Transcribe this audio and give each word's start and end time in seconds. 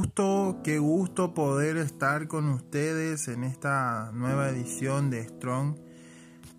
Gusto, 0.00 0.60
qué 0.62 0.78
gusto 0.78 1.34
poder 1.34 1.76
estar 1.76 2.28
con 2.28 2.48
ustedes 2.50 3.26
en 3.26 3.42
esta 3.42 4.12
nueva 4.14 4.48
edición 4.48 5.10
de 5.10 5.24
Strong. 5.24 5.74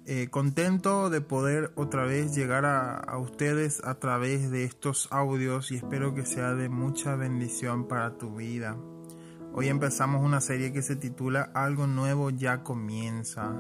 Eh, 0.06 0.28
contento 0.30 1.10
de 1.10 1.22
poder 1.22 1.72
otra 1.76 2.04
vez 2.04 2.36
llegar 2.36 2.66
a, 2.66 2.98
a, 2.98 3.18
ustedes 3.18 3.82
a 3.86 3.96
través 3.98 4.52
de 4.52 4.66
estos 4.66 5.08
audios 5.10 5.72
y 5.72 5.78
espero 5.78 6.14
que 6.14 6.26
sea 6.26 6.54
de 6.54 6.68
mucha 6.68 7.16
bendición 7.16 7.88
para 7.88 8.18
tu 8.18 8.36
vida. 8.36 8.76
Hoy 9.54 9.70
empezamos 9.70 10.22
una 10.22 10.42
serie 10.42 10.74
que 10.74 10.82
se 10.82 10.98
titula 10.98 11.50
Algo 11.54 11.88
nuevo 11.88 12.32
ya 12.32 12.62
comienza. 12.62 13.56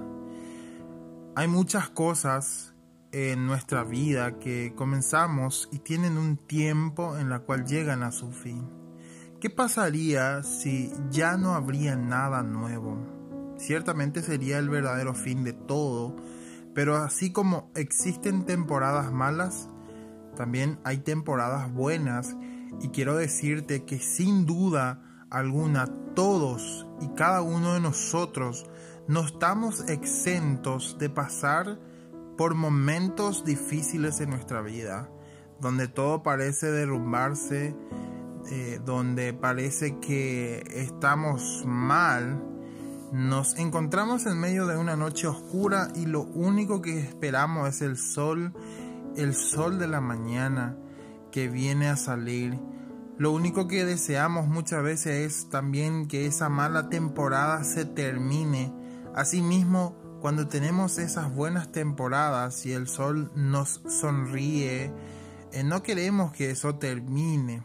Hay 1.37 1.47
muchas 1.47 1.89
cosas 1.89 2.73
en 3.13 3.47
nuestra 3.47 3.85
vida 3.85 4.39
que 4.39 4.73
comenzamos 4.75 5.69
y 5.71 5.79
tienen 5.79 6.17
un 6.17 6.35
tiempo 6.35 7.17
en 7.17 7.29
la 7.29 7.39
cual 7.39 7.65
llegan 7.65 8.03
a 8.03 8.11
su 8.11 8.33
fin. 8.33 8.78
¿Qué 9.39 9.49
pasaría 9.49 10.43
si 10.43 10.91
ya 11.11 11.37
no 11.37 11.53
habría 11.53 11.95
nada 11.95 12.43
nuevo? 12.43 12.97
Ciertamente 13.57 14.21
sería 14.21 14.57
el 14.57 14.67
verdadero 14.69 15.13
fin 15.13 15.45
de 15.45 15.53
todo, 15.53 16.13
pero 16.75 16.97
así 16.97 17.31
como 17.31 17.71
existen 17.73 18.43
temporadas 18.43 19.13
malas, 19.13 19.69
también 20.35 20.77
hay 20.83 20.97
temporadas 20.97 21.73
buenas 21.73 22.35
y 22.81 22.89
quiero 22.89 23.15
decirte 23.15 23.85
que 23.85 23.99
sin 23.99 24.45
duda 24.45 25.25
alguna 25.29 25.87
todos 26.15 26.85
y 26.99 27.07
cada 27.15 27.41
uno 27.41 27.75
de 27.75 27.79
nosotros 27.79 28.65
no 29.07 29.21
estamos 29.21 29.87
exentos 29.87 30.97
de 30.99 31.09
pasar 31.09 31.79
por 32.37 32.55
momentos 32.55 33.45
difíciles 33.45 34.19
en 34.19 34.31
nuestra 34.31 34.61
vida, 34.61 35.09
donde 35.61 35.87
todo 35.87 36.23
parece 36.23 36.71
derrumbarse, 36.71 37.73
eh, 38.47 38.79
donde 38.83 39.33
parece 39.33 39.99
que 39.99 40.63
estamos 40.73 41.63
mal, 41.65 42.41
nos 43.11 43.57
encontramos 43.57 44.25
en 44.25 44.39
medio 44.39 44.67
de 44.67 44.77
una 44.77 44.95
noche 44.95 45.27
oscura 45.27 45.89
y 45.95 46.05
lo 46.05 46.21
único 46.21 46.81
que 46.81 46.99
esperamos 46.99 47.67
es 47.69 47.81
el 47.81 47.97
sol, 47.97 48.53
el 49.15 49.33
sol 49.33 49.79
de 49.79 49.87
la 49.87 50.01
mañana 50.01 50.77
que 51.31 51.47
viene 51.47 51.89
a 51.89 51.97
salir. 51.97 52.59
Lo 53.17 53.31
único 53.31 53.67
que 53.67 53.83
deseamos 53.83 54.47
muchas 54.47 54.83
veces 54.83 55.25
es 55.25 55.49
también 55.49 56.07
que 56.07 56.25
esa 56.25 56.49
mala 56.49 56.89
temporada 56.89 57.63
se 57.63 57.85
termine. 57.85 58.71
Asimismo, 59.13 59.95
cuando 60.21 60.47
tenemos 60.47 60.97
esas 60.97 61.33
buenas 61.33 61.71
temporadas 61.71 62.65
y 62.65 62.73
el 62.73 62.87
sol 62.87 63.31
nos 63.35 63.81
sonríe, 63.87 64.93
eh, 65.51 65.63
no 65.63 65.81
queremos 65.81 66.31
que 66.31 66.51
eso 66.51 66.75
termine. 66.75 67.63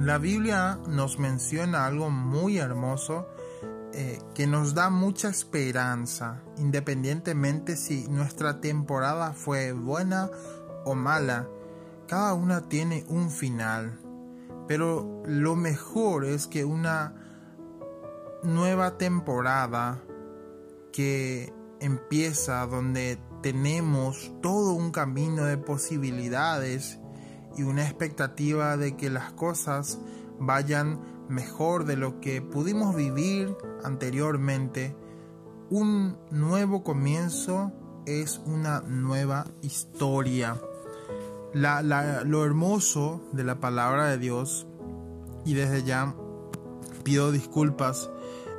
La 0.00 0.18
Biblia 0.18 0.78
nos 0.88 1.18
menciona 1.18 1.86
algo 1.86 2.10
muy 2.10 2.58
hermoso 2.58 3.28
eh, 3.92 4.18
que 4.34 4.46
nos 4.46 4.74
da 4.74 4.88
mucha 4.88 5.28
esperanza, 5.28 6.42
independientemente 6.56 7.76
si 7.76 8.08
nuestra 8.08 8.60
temporada 8.60 9.32
fue 9.34 9.72
buena 9.72 10.30
o 10.84 10.94
mala. 10.94 11.46
Cada 12.08 12.32
una 12.32 12.62
tiene 12.68 13.04
un 13.08 13.30
final, 13.30 14.00
pero 14.66 15.22
lo 15.26 15.56
mejor 15.56 16.24
es 16.24 16.46
que 16.46 16.64
una 16.64 17.14
nueva 18.42 18.96
temporada 18.96 20.02
que 20.90 21.52
empieza 21.80 22.66
donde 22.66 23.18
tenemos 23.42 24.32
todo 24.40 24.72
un 24.72 24.90
camino 24.90 25.44
de 25.44 25.58
posibilidades 25.58 26.98
y 27.56 27.62
una 27.62 27.84
expectativa 27.84 28.76
de 28.76 28.96
que 28.96 29.10
las 29.10 29.32
cosas 29.32 29.98
vayan 30.38 31.00
mejor 31.28 31.84
de 31.84 31.96
lo 31.96 32.20
que 32.20 32.42
pudimos 32.42 32.94
vivir 32.94 33.56
anteriormente, 33.84 34.96
un 35.70 36.18
nuevo 36.30 36.82
comienzo 36.82 37.72
es 38.06 38.40
una 38.44 38.80
nueva 38.80 39.46
historia. 39.62 40.60
lo 41.54 42.44
hermoso 42.44 43.22
de 43.32 43.44
la 43.44 43.60
palabra 43.60 44.06
de 44.06 44.18
Dios, 44.18 44.66
y 45.44 45.54
desde 45.54 45.82
ya 45.82 46.14
pido 47.02 47.32
disculpas 47.32 48.10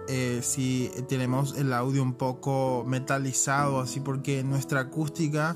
eh, 0.07 0.41
si 0.43 0.91
tenemos 1.07 1.57
el 1.57 1.71
audio 1.71 2.03
un 2.03 2.13
poco 2.13 2.83
metalizado, 2.85 3.79
así 3.79 3.99
porque 3.99 4.43
nuestra 4.43 4.81
acústica 4.81 5.55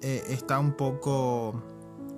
eh, 0.00 0.24
está 0.28 0.60
un 0.60 0.76
poco 0.76 1.60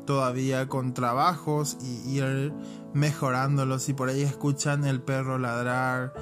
todavía 0.04 0.68
con 0.68 0.94
trabajos 0.94 1.78
y 1.82 2.18
ir 2.18 2.52
mejorándolos. 2.94 3.82
Si 3.82 3.94
por 3.94 4.08
ahí 4.08 4.22
escuchan 4.22 4.84
el 4.84 5.00
perro 5.00 5.38
ladrar, 5.38 6.12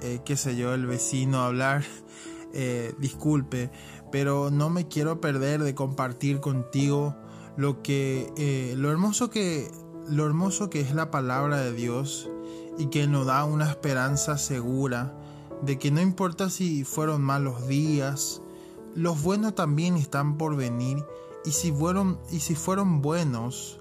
eh, 0.00 0.20
qué 0.24 0.36
sé 0.36 0.56
yo, 0.56 0.74
el 0.74 0.86
vecino 0.86 1.42
hablar, 1.42 1.84
eh, 2.52 2.94
disculpe, 2.98 3.70
pero 4.10 4.50
no 4.50 4.70
me 4.70 4.88
quiero 4.88 5.20
perder 5.20 5.62
de 5.62 5.74
compartir 5.74 6.40
contigo 6.40 7.16
lo 7.56 7.82
que, 7.82 8.32
eh, 8.36 8.74
lo 8.76 8.90
hermoso 8.90 9.30
que, 9.30 9.70
lo 10.08 10.26
hermoso 10.26 10.70
que 10.70 10.80
es 10.80 10.94
la 10.94 11.10
palabra 11.10 11.58
de 11.58 11.72
Dios 11.72 12.30
y 12.78 12.86
que 12.86 13.06
nos 13.06 13.26
da 13.26 13.44
una 13.44 13.68
esperanza 13.68 14.38
segura 14.38 15.14
de 15.62 15.78
que 15.78 15.90
no 15.90 16.00
importa 16.00 16.50
si 16.50 16.84
fueron 16.84 17.22
malos 17.22 17.66
días, 17.66 18.40
los 18.94 19.22
buenos 19.22 19.54
también 19.54 19.96
están 19.96 20.38
por 20.38 20.56
venir 20.56 21.04
y 21.44 21.52
si 21.52 21.72
fueron, 21.72 22.18
y 22.30 22.40
si 22.40 22.54
fueron 22.54 23.00
buenos, 23.00 23.80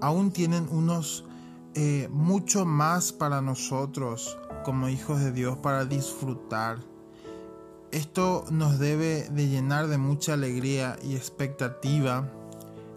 aún 0.00 0.30
tienen 0.30 0.68
unos 0.70 1.24
eh, 1.74 2.08
mucho 2.10 2.64
más 2.64 3.12
para 3.12 3.40
nosotros 3.40 4.38
como 4.64 4.88
hijos 4.88 5.20
de 5.20 5.32
Dios 5.32 5.56
para 5.58 5.84
disfrutar. 5.84 6.78
Esto 7.92 8.44
nos 8.50 8.78
debe 8.78 9.28
de 9.30 9.48
llenar 9.48 9.88
de 9.88 9.98
mucha 9.98 10.34
alegría 10.34 10.96
y 11.02 11.16
expectativa 11.16 12.30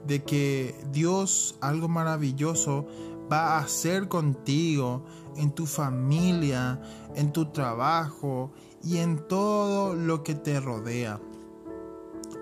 de 0.06 0.24
que 0.24 0.75
Dios 0.91 1.56
algo 1.62 1.88
maravilloso 1.88 2.85
va 3.31 3.56
a 3.56 3.59
hacer 3.59 4.08
contigo, 4.08 5.03
en 5.38 5.52
tu 5.52 5.66
familia, 5.66 6.80
en 7.16 7.31
tu 7.31 7.46
trabajo 7.47 8.52
y 8.84 8.97
en 8.97 9.28
todo 9.28 9.96
lo 9.96 10.24
que 10.24 10.35
te 10.35 10.59
rodea. 10.59 11.20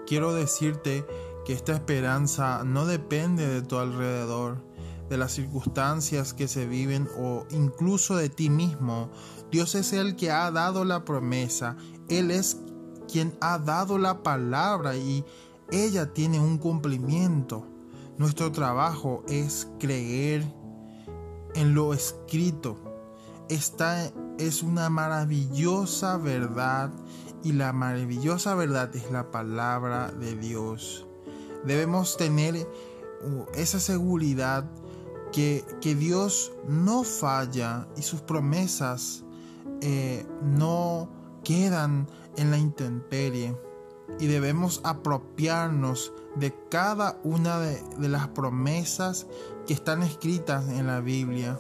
Quiero 0.06 0.34
decirte 0.34 1.06
que 1.46 1.54
esta 1.54 1.74
esperanza 1.74 2.64
no 2.64 2.86
depende 2.86 3.48
de 3.48 3.62
tu 3.62 3.78
alrededor, 3.78 4.64
de 5.10 5.18
las 5.18 5.34
circunstancias 5.34 6.34
que 6.34 6.48
se 6.48 6.66
viven 6.68 7.08
o 7.18 7.46
incluso 7.52 8.16
de 8.16 8.30
ti 8.30 8.50
mismo. 8.50 9.10
Dios 9.52 9.76
es 9.76 9.94
el 9.94 10.16
que 10.16 10.32
ha 10.32 10.50
dado 10.52 10.86
la 10.86 11.04
promesa, 11.04 11.76
Él 12.08 12.32
es 12.32 12.58
quien 13.12 13.38
ha 13.42 13.58
dado 13.58 13.98
la 13.98 14.24
palabra 14.24 14.96
y 14.96 15.26
ella 15.72 16.14
tiene 16.14 16.40
un 16.40 16.58
cumplimiento. 16.58 17.68
Nuestro 18.18 18.52
trabajo 18.52 19.24
es 19.28 19.68
creer 19.80 20.46
en 21.56 21.74
lo 21.74 21.94
escrito. 21.94 22.78
Esta 23.50 24.12
es 24.38 24.64
una 24.64 24.90
maravillosa 24.90 26.18
verdad 26.18 26.92
y 27.44 27.54
la 27.54 27.74
maravillosa 27.74 28.56
verdad 28.56 28.96
es 28.96 29.12
la 29.12 29.32
palabra 29.32 30.12
de 30.12 30.36
Dios. 30.36 31.08
Debemos 31.66 32.18
tener 32.18 32.56
uh, 33.24 33.46
esa 33.56 33.80
seguridad 33.80 34.66
que, 35.32 35.64
Dios 35.82 36.52
no 36.68 37.04
falla 37.04 37.88
y 37.96 38.02
sus 38.02 38.22
promesas 38.22 39.24
eh, 39.82 40.26
no 40.42 41.10
quedan 41.44 42.08
en 42.38 42.52
la 42.52 42.58
intemperie 42.58 43.56
y 44.20 44.28
debemos 44.28 44.82
apropiarnos 44.84 46.14
de 46.36 46.54
cada 46.70 47.18
una 47.24 47.60
de, 47.60 47.82
de, 47.98 48.10
las 48.10 48.28
promesas 48.30 49.28
que 49.66 49.74
están 49.74 50.04
escritas 50.04 50.68
en 50.70 50.88
la 50.88 51.00
Biblia, 51.00 51.60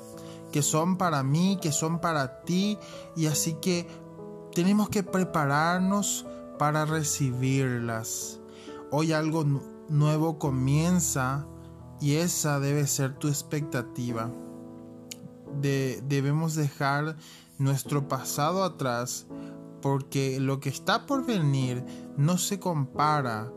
que 0.52 0.62
son 0.62 0.98
para 0.98 1.24
mí, 1.24 1.58
que 1.62 1.72
son 1.72 2.00
para 2.00 2.42
ti, 2.42 2.78
y 3.16 3.28
así 3.28 3.54
que 3.62 3.88
tenemos 4.54 4.90
que 4.90 5.04
prepararnos 5.04 6.26
para 6.60 6.86
recibirlas. 6.86 8.40
Hoy 8.92 9.14
algo 9.14 9.46
nuevo 9.92 10.40
comienza 10.40 11.46
y 12.00 12.16
esa 12.16 12.60
debe 12.60 12.88
ser 12.88 13.14
tu 13.14 13.28
expectativa. 13.28 14.32
debemos 15.62 16.56
dejar 16.56 17.18
nuestro 17.60 18.08
pasado 18.08 18.64
atrás 18.64 19.28
porque 19.82 20.40
lo 20.40 20.60
que 20.60 20.70
está 20.70 21.06
por 21.06 21.26
venir 21.26 21.84
no 22.18 22.38
se 22.38 22.60
compara 22.60 23.52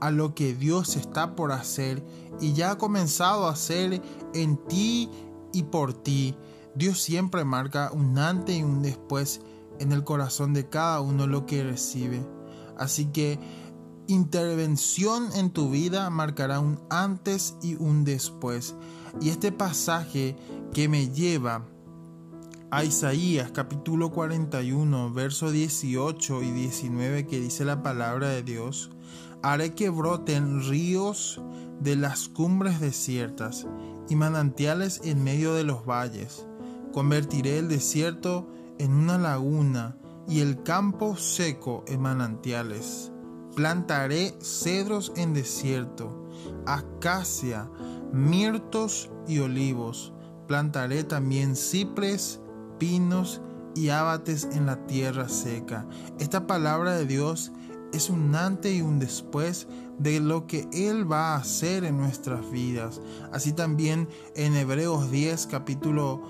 a 0.00 0.10
lo 0.10 0.34
que 0.34 0.54
Dios 0.54 0.96
está 0.96 1.34
por 1.34 1.50
hacer 1.50 2.04
y 2.40 2.52
ya 2.52 2.72
ha 2.72 2.78
comenzado 2.78 3.46
a 3.46 3.52
hacer 3.52 4.02
en 4.34 4.56
ti 4.68 5.10
y 5.52 5.64
por 5.64 5.94
ti. 5.94 6.36
Dios 6.74 7.00
siempre 7.00 7.44
marca 7.44 7.90
un 7.92 8.18
antes 8.18 8.56
y 8.56 8.62
un 8.62 8.82
después 8.82 9.40
en 9.80 9.92
el 9.92 10.04
corazón 10.04 10.52
de 10.52 10.68
cada 10.68 11.00
uno 11.00 11.26
lo 11.26 11.46
que 11.46 11.64
recibe. 11.64 12.24
Así 12.76 13.06
que 13.06 13.38
intervención 14.08 15.28
en 15.34 15.50
tu 15.50 15.70
vida 15.70 16.10
marcará 16.10 16.60
un 16.60 16.80
antes 16.90 17.56
y 17.62 17.76
un 17.76 18.04
después. 18.04 18.74
Y 19.20 19.28
este 19.28 19.52
pasaje 19.52 20.36
que 20.72 20.88
me 20.88 21.10
lleva 21.10 21.64
a 22.70 22.84
Isaías 22.84 23.50
capítulo 23.52 24.10
41, 24.10 25.12
verso 25.12 25.50
18 25.50 26.42
y 26.42 26.50
19 26.50 27.26
que 27.26 27.38
dice 27.38 27.64
la 27.64 27.82
palabra 27.82 28.30
de 28.30 28.42
Dios, 28.42 28.90
haré 29.42 29.74
que 29.74 29.90
broten 29.90 30.66
ríos 30.66 31.40
de 31.80 31.96
las 31.96 32.28
cumbres 32.28 32.80
desiertas 32.80 33.66
y 34.08 34.16
manantiales 34.16 35.02
en 35.04 35.22
medio 35.22 35.54
de 35.54 35.64
los 35.64 35.84
valles. 35.84 36.46
Convertiré 36.92 37.58
el 37.58 37.68
desierto 37.68 38.48
en 38.78 38.92
una 38.92 39.18
laguna 39.18 39.96
y 40.26 40.40
el 40.40 40.62
campo 40.62 41.16
seco 41.16 41.84
en 41.86 42.00
manantiales. 42.00 43.12
Plantaré 43.58 44.36
cedros 44.40 45.12
en 45.16 45.34
desierto, 45.34 46.30
acacia, 46.64 47.68
mirtos 48.12 49.10
y 49.26 49.40
olivos. 49.40 50.12
Plantaré 50.46 51.02
también 51.02 51.56
cipres, 51.56 52.38
pinos 52.78 53.40
y 53.74 53.88
ábates 53.88 54.48
en 54.52 54.66
la 54.66 54.86
tierra 54.86 55.28
seca. 55.28 55.88
Esta 56.20 56.46
palabra 56.46 56.94
de 56.94 57.06
Dios 57.06 57.50
es 57.92 58.10
un 58.10 58.32
antes 58.36 58.76
y 58.76 58.80
un 58.80 59.00
después 59.00 59.66
de 59.98 60.20
lo 60.20 60.46
que 60.46 60.68
Él 60.72 61.10
va 61.10 61.34
a 61.34 61.38
hacer 61.38 61.82
en 61.82 61.96
nuestras 61.98 62.48
vidas. 62.52 63.00
Así 63.32 63.52
también 63.52 64.08
en 64.36 64.54
Hebreos 64.54 65.10
10, 65.10 65.48
capítulo, 65.48 66.22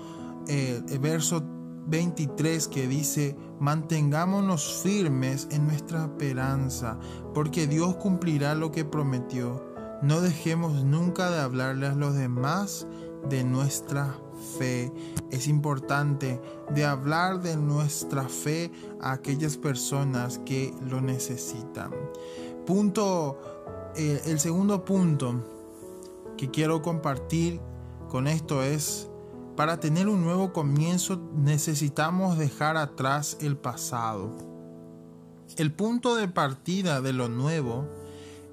eh, 0.47 0.81
verso 0.99 1.43
23 1.89 2.67
que 2.67 2.87
dice, 2.87 3.35
mantengámonos 3.59 4.81
firmes 4.83 5.47
en 5.51 5.67
nuestra 5.67 6.03
esperanza, 6.03 6.97
porque 7.33 7.67
Dios 7.67 7.95
cumplirá 7.95 8.55
lo 8.55 8.71
que 8.71 8.85
prometió. 8.85 9.67
No 10.01 10.21
dejemos 10.21 10.83
nunca 10.83 11.29
de 11.29 11.39
hablarle 11.39 11.87
a 11.87 11.95
los 11.95 12.15
demás 12.15 12.87
de 13.27 13.43
nuestra 13.43 14.15
fe. 14.57 14.91
Es 15.31 15.47
importante 15.47 16.39
de 16.73 16.85
hablar 16.85 17.41
de 17.41 17.57
nuestra 17.57 18.29
fe 18.29 18.71
a 19.01 19.13
aquellas 19.13 19.57
personas 19.57 20.39
que 20.45 20.73
lo 20.89 21.01
necesitan. 21.01 21.91
Punto, 22.65 23.39
eh, 23.95 24.21
el 24.25 24.39
segundo 24.39 24.85
punto 24.85 25.43
que 26.37 26.49
quiero 26.49 26.81
compartir 26.81 27.59
con 28.07 28.27
esto 28.27 28.63
es 28.63 29.08
para 29.59 29.81
tener 29.81 30.07
un 30.07 30.23
nuevo 30.23 30.53
comienzo 30.53 31.17
necesitamos 31.35 32.37
dejar 32.37 32.77
atrás 32.77 33.35
el 33.41 33.57
pasado. 33.57 34.33
El 35.57 35.73
punto 35.73 36.15
de 36.15 36.29
partida 36.29 37.01
de 37.01 37.11
lo 37.11 37.27
nuevo 37.27 37.85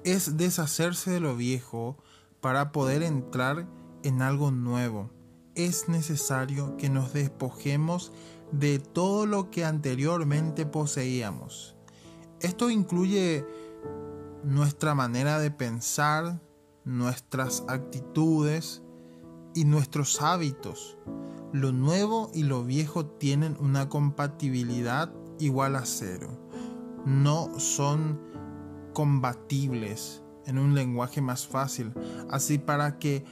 es 0.03 0.35
deshacerse 0.35 1.11
de 1.11 1.21
lo 1.21 1.37
viejo 1.37 1.95
para 2.41 2.73
poder 2.73 3.03
entrar 3.03 3.69
en 4.03 4.21
algo 4.21 4.51
nuevo. 4.51 5.09
Es 5.55 5.87
necesario 5.87 6.75
que 6.75 6.89
nos 6.89 7.13
despojemos 7.13 8.11
de 8.51 8.77
todo 8.79 9.25
lo 9.25 9.49
que 9.49 9.63
anteriormente 9.63 10.65
poseíamos. 10.65 11.77
Esto 12.41 12.69
incluye 12.69 13.45
nuestra 14.43 14.93
manera 14.93 15.39
de 15.39 15.51
pensar, 15.51 16.41
nuestras 16.83 17.63
actitudes, 17.69 18.83
y 19.57 19.65
nuestros 19.65 20.21
hábitos. 20.21 20.99
Lo 21.51 21.71
nuevo 21.71 22.29
y 22.31 22.43
lo 22.43 22.63
viejo 22.63 23.07
tienen 23.07 23.57
una 23.59 23.89
compatibilidad 23.89 25.11
igual 25.39 25.75
a 25.75 25.85
cero. 25.85 26.29
No 27.07 27.59
son 27.59 28.21
combatibles 28.93 30.21
en 30.45 30.59
un 30.59 30.75
lenguaje 30.75 31.21
más 31.21 31.47
fácil. 31.47 31.91
Así 32.29 32.59
para 32.59 32.99
que 32.99 33.25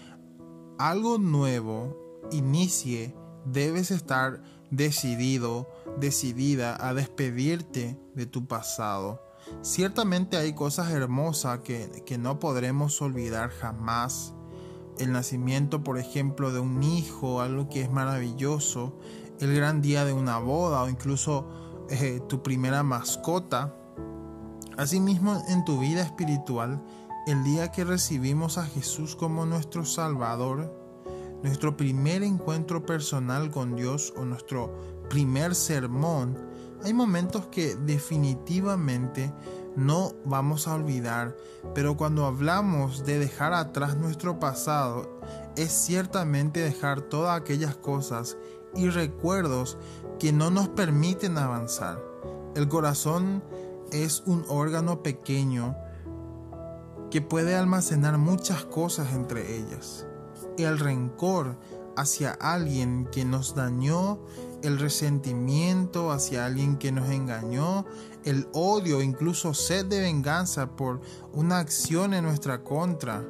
algo 0.80 1.20
nuevo 1.20 1.96
inicie, 2.32 3.16
debes 3.46 3.92
estar 3.92 4.42
decidido, 4.72 5.70
decidida 6.00 6.76
a 6.88 6.96
despedirte 6.96 8.00
de 8.16 8.26
tu 8.26 8.48
pasado. 8.48 9.22
Ciertamente 9.62 10.38
hay 10.38 10.54
cosas 10.54 10.90
hermosas 10.90 11.60
que, 11.60 12.04
que 12.04 12.18
no 12.18 12.40
podremos 12.40 13.00
olvidar 13.04 13.52
jamás 13.52 14.34
el 15.00 15.12
nacimiento, 15.12 15.84
por 15.84 15.98
ejemplo, 15.98 16.52
de 16.52 16.60
un 16.60 16.84
hijo, 16.84 17.42
algo 17.42 17.70
que 17.70 17.82
es 17.82 17.92
maravilloso, 17.92 18.98
el 19.40 19.54
gran 19.56 19.82
día 19.82 20.06
de 20.06 20.14
una 20.14 20.38
boda 20.38 20.84
o 20.84 20.90
incluso 20.90 21.48
eh, 21.90 22.22
tu 22.28 22.42
primera 22.42 22.84
mascota. 22.84 23.76
Asimismo, 24.78 25.44
en 25.50 25.64
tu 25.66 25.80
vida 25.80 26.02
espiritual, 26.02 26.82
el 27.28 27.44
día 27.44 27.72
que 27.72 27.84
recibimos 27.84 28.58
a 28.58 28.66
Jesús 28.66 29.16
como 29.16 29.46
nuestro 29.46 29.86
Salvador, 29.86 30.74
nuestro 31.44 31.76
primer 31.78 32.24
encuentro 32.24 32.86
personal 32.86 33.52
con 33.52 33.76
Dios 33.76 34.14
o 34.18 34.26
nuestro 34.26 34.74
primer 35.10 35.56
sermón, 35.56 36.38
hay 36.84 36.94
momentos 36.94 37.48
que 37.48 37.76
definitivamente 37.76 39.34
no 39.76 40.14
vamos 40.26 40.68
a 40.68 40.76
olvidar, 40.76 41.36
pero 41.74 41.98
cuando 41.98 42.26
hablamos 42.26 43.06
de 43.06 43.20
dejar 43.20 43.54
atrás 43.54 43.98
nuestro 43.98 44.40
pasado, 44.40 45.20
es 45.56 45.72
ciertamente 45.72 46.60
dejar 46.60 47.02
todas 47.02 47.40
aquellas 47.40 47.76
cosas 47.76 48.38
y 48.76 48.90
recuerdos 48.90 49.78
que 50.20 50.32
no 50.32 50.50
nos 50.50 50.70
permiten 50.70 51.38
avanzar. 51.38 52.02
El 52.56 52.68
corazón 52.68 53.44
es 53.92 54.24
un 54.26 54.46
órgano 54.48 55.04
pequeño 55.04 55.76
que 57.12 57.22
puede 57.22 57.56
almacenar 57.56 58.18
muchas 58.18 58.66
cosas 58.66 59.14
entre 59.14 59.58
ellas. 59.58 60.06
El 60.58 60.80
rencor 60.80 61.58
hacia 61.98 62.32
alguien 62.32 63.08
que 63.12 63.24
nos 63.24 63.56
dañó 63.56 64.20
el 64.66 64.80
resentimiento 64.80 66.12
hacia 66.12 66.46
alguien 66.46 66.78
que 66.78 66.92
nos 66.92 67.10
engañó, 67.10 67.86
el 68.26 68.48
odio, 68.54 69.02
incluso 69.02 69.54
sed 69.54 69.86
de 69.86 70.02
venganza 70.02 70.76
por 70.76 71.02
una 71.32 71.60
acción 71.60 72.14
en 72.14 72.26
nuestra 72.26 72.64
contra. 72.64 73.26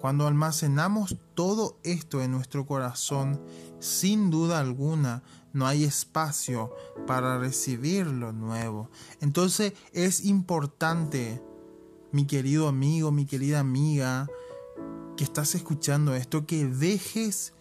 Cuando 0.00 0.26
almacenamos 0.26 1.16
todo 1.34 1.78
esto 1.82 2.22
en 2.22 2.30
nuestro 2.30 2.64
corazón, 2.64 3.40
sin 3.80 4.30
duda 4.30 4.60
alguna, 4.60 5.22
no 5.52 5.66
hay 5.66 5.84
espacio 5.84 6.72
para 7.06 7.38
recibir 7.38 8.06
lo 8.06 8.32
nuevo. 8.32 8.88
Entonces 9.20 9.72
es 9.92 10.24
importante, 10.24 11.42
mi 12.12 12.26
querido 12.26 12.68
amigo, 12.68 13.10
mi 13.10 13.26
querida 13.26 13.58
amiga, 13.58 14.28
que 15.16 15.24
estás 15.24 15.54
escuchando 15.54 16.14
esto, 16.14 16.46
que 16.46 16.66
dejes 16.66 17.54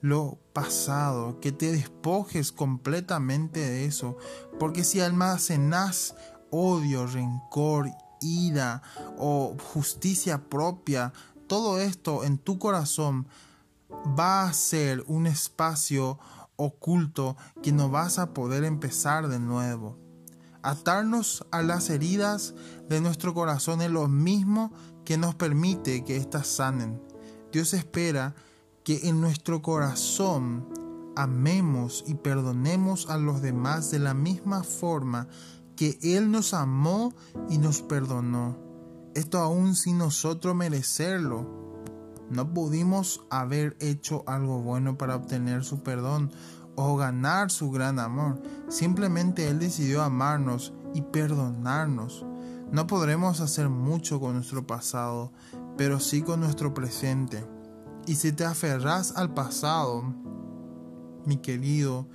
lo 0.00 0.38
pasado, 0.52 1.40
que 1.40 1.52
te 1.52 1.72
despojes 1.72 2.52
completamente 2.52 3.60
de 3.60 3.84
eso, 3.84 4.16
porque 4.58 4.84
si 4.84 5.00
almacenas 5.00 6.14
odio, 6.50 7.06
rencor, 7.06 7.90
ira 8.20 8.82
o 9.18 9.56
justicia 9.72 10.48
propia, 10.48 11.12
todo 11.46 11.80
esto 11.80 12.24
en 12.24 12.38
tu 12.38 12.58
corazón 12.58 13.26
va 14.18 14.44
a 14.44 14.52
ser 14.52 15.02
un 15.06 15.26
espacio 15.26 16.18
oculto 16.56 17.36
que 17.62 17.72
no 17.72 17.90
vas 17.90 18.18
a 18.18 18.34
poder 18.34 18.64
empezar 18.64 19.28
de 19.28 19.38
nuevo. 19.38 19.98
Atarnos 20.62 21.46
a 21.50 21.62
las 21.62 21.88
heridas 21.88 22.54
de 22.88 23.00
nuestro 23.00 23.32
corazón 23.32 23.80
es 23.80 23.90
lo 23.90 24.08
mismo 24.08 24.70
que 25.04 25.16
nos 25.16 25.34
permite 25.34 26.04
que 26.04 26.16
éstas 26.16 26.46
sanen. 26.46 27.00
Dios 27.50 27.72
espera 27.72 28.34
que 28.84 29.08
en 29.08 29.20
nuestro 29.20 29.62
corazón 29.62 30.68
amemos 31.16 32.04
y 32.06 32.14
perdonemos 32.14 33.08
a 33.08 33.16
los 33.16 33.40
demás 33.42 33.90
de 33.90 33.98
la 33.98 34.14
misma 34.14 34.62
forma 34.62 35.28
que 35.80 35.98
Él 36.02 36.30
nos 36.30 36.52
amó 36.52 37.14
y 37.48 37.56
nos 37.56 37.80
perdonó. 37.80 38.58
Esto 39.14 39.38
aún 39.38 39.74
sin 39.74 39.96
nosotros 39.96 40.54
merecerlo. 40.54 41.48
No 42.28 42.52
pudimos 42.52 43.22
haber 43.30 43.78
hecho 43.80 44.22
algo 44.26 44.60
bueno 44.60 44.98
para 44.98 45.16
obtener 45.16 45.64
su 45.64 45.82
perdón 45.82 46.32
o 46.76 46.98
ganar 46.98 47.50
su 47.50 47.70
gran 47.70 47.98
amor. 47.98 48.42
Simplemente 48.68 49.48
Él 49.48 49.58
decidió 49.58 50.02
amarnos 50.02 50.74
y 50.92 51.00
perdonarnos. 51.00 52.26
No 52.70 52.86
podremos 52.86 53.40
hacer 53.40 53.70
mucho 53.70 54.20
con 54.20 54.34
nuestro 54.34 54.66
pasado, 54.66 55.32
pero 55.78 55.98
sí 55.98 56.20
con 56.20 56.40
nuestro 56.40 56.74
presente. 56.74 57.42
Y 58.06 58.16
si 58.16 58.32
te 58.32 58.44
aferras 58.44 59.14
al 59.16 59.32
pasado, 59.32 60.14
mi 61.24 61.38
querido, 61.38 62.06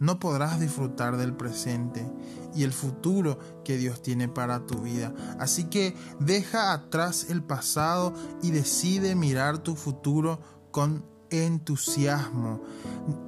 no 0.00 0.18
podrás 0.18 0.58
disfrutar 0.58 1.16
del 1.16 1.34
presente 1.34 2.10
y 2.54 2.64
el 2.64 2.72
futuro 2.72 3.38
que 3.64 3.76
Dios 3.76 4.02
tiene 4.02 4.28
para 4.28 4.66
tu 4.66 4.80
vida. 4.80 5.14
Así 5.38 5.64
que 5.64 5.94
deja 6.18 6.72
atrás 6.72 7.26
el 7.28 7.42
pasado 7.44 8.12
y 8.42 8.50
decide 8.50 9.14
mirar 9.14 9.58
tu 9.58 9.76
futuro 9.76 10.40
con 10.72 11.04
entusiasmo. 11.30 12.60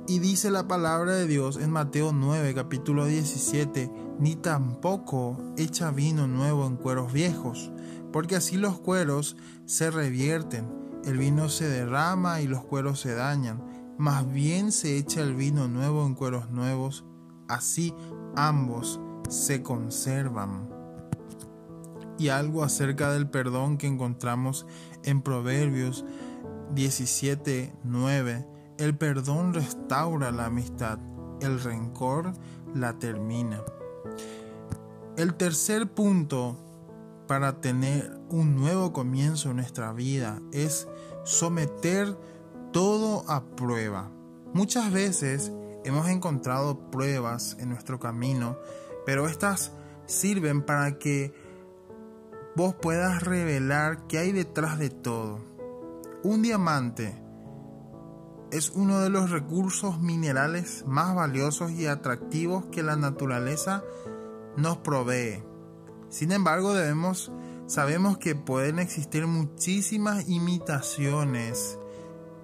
Y 0.08 0.18
dice 0.18 0.50
la 0.50 0.66
palabra 0.66 1.12
de 1.12 1.28
Dios 1.28 1.56
en 1.58 1.70
Mateo 1.70 2.12
9, 2.12 2.54
capítulo 2.54 3.06
17, 3.06 3.92
ni 4.18 4.34
tampoco 4.34 5.38
echa 5.56 5.92
vino 5.92 6.26
nuevo 6.26 6.66
en 6.66 6.76
cueros 6.76 7.12
viejos, 7.12 7.70
porque 8.12 8.34
así 8.34 8.56
los 8.56 8.80
cueros 8.80 9.36
se 9.66 9.90
revierten 9.90 10.82
el 11.04 11.18
vino 11.18 11.48
se 11.48 11.68
derrama 11.68 12.40
y 12.40 12.46
los 12.46 12.64
cueros 12.64 13.00
se 13.00 13.14
dañan, 13.14 13.60
más 14.02 14.28
bien 14.32 14.72
se 14.72 14.98
echa 14.98 15.20
el 15.20 15.36
vino 15.36 15.68
nuevo 15.68 16.04
en 16.04 16.16
cueros 16.16 16.50
nuevos, 16.50 17.04
así 17.46 17.94
ambos 18.34 19.00
se 19.28 19.62
conservan. 19.62 20.68
Y 22.18 22.30
algo 22.30 22.64
acerca 22.64 23.12
del 23.12 23.30
perdón 23.30 23.78
que 23.78 23.86
encontramos 23.86 24.66
en 25.04 25.22
Proverbios 25.22 26.04
17, 26.74 27.76
9. 27.84 28.44
El 28.78 28.98
perdón 28.98 29.54
restaura 29.54 30.32
la 30.32 30.46
amistad, 30.46 30.98
el 31.40 31.62
rencor 31.62 32.32
la 32.74 32.98
termina. 32.98 33.62
El 35.16 35.34
tercer 35.34 35.88
punto 35.88 36.56
para 37.28 37.60
tener 37.60 38.18
un 38.30 38.56
nuevo 38.56 38.92
comienzo 38.92 39.50
en 39.50 39.56
nuestra 39.58 39.92
vida 39.92 40.42
es 40.50 40.88
someter 41.22 42.16
todo 42.72 43.24
a 43.30 43.44
prueba. 43.44 44.10
Muchas 44.54 44.92
veces 44.92 45.52
hemos 45.84 46.08
encontrado 46.08 46.90
pruebas 46.90 47.56
en 47.60 47.68
nuestro 47.68 48.00
camino, 48.00 48.56
pero 49.06 49.26
estas 49.26 49.72
sirven 50.06 50.62
para 50.62 50.98
que 50.98 51.32
vos 52.56 52.74
puedas 52.74 53.22
revelar 53.22 54.06
qué 54.06 54.18
hay 54.18 54.32
detrás 54.32 54.78
de 54.78 54.90
todo. 54.90 55.40
Un 56.22 56.42
diamante 56.42 57.22
es 58.50 58.70
uno 58.70 59.00
de 59.00 59.10
los 59.10 59.30
recursos 59.30 60.00
minerales 60.00 60.84
más 60.86 61.14
valiosos 61.14 61.72
y 61.72 61.86
atractivos 61.86 62.66
que 62.66 62.82
la 62.82 62.96
naturaleza 62.96 63.82
nos 64.56 64.78
provee. 64.78 65.42
Sin 66.10 66.32
embargo, 66.32 66.74
debemos 66.74 67.32
sabemos 67.66 68.18
que 68.18 68.34
pueden 68.34 68.78
existir 68.78 69.26
muchísimas 69.26 70.28
imitaciones 70.28 71.78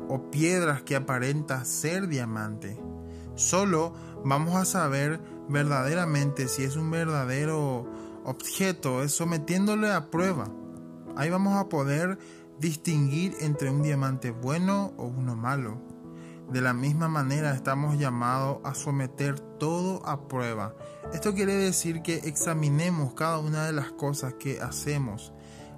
o 0.09 0.31
piedras 0.31 0.83
que 0.83 0.97
aparentan 0.97 1.67
ser 1.67 2.09
diamante. 2.09 2.79
Solo 3.35 3.93
vamos 4.25 4.57
a 4.57 4.65
saber 4.65 5.21
verdaderamente 5.49 6.49
si 6.49 6.65
es 6.65 6.77
un 6.77 6.91
verdadero 6.91 7.87
objeto, 8.25 9.09
sometiéndole 9.09 9.91
a 9.93 10.11
prueba. 10.11 10.49
Ahí 11.17 11.31
vamos 11.31 11.57
a 11.57 11.69
poder 11.69 12.19
distinguir 12.59 13.35
entre 13.41 13.71
un 13.71 13.83
diamante 13.83 14.31
bueno 14.31 14.93
o 14.97 15.07
uno 15.07 15.37
malo. 15.37 15.81
De 16.51 16.61
la 16.61 16.73
misma 16.73 17.09
manera 17.09 17.55
estamos 17.55 17.99
llamados 17.99 18.59
a 18.65 18.75
someter 18.75 19.39
todo 19.39 20.07
a 20.07 20.29
prueba. 20.29 20.75
Esto 21.13 21.35
quiere 21.35 21.55
decir 21.55 22.03
que 22.03 22.17
examinemos 22.17 23.15
cada 23.15 23.39
una 23.39 23.67
de 23.67 23.73
las 23.73 23.93
cosas 23.93 24.35
que 24.35 24.61
hacemos, 24.61 25.33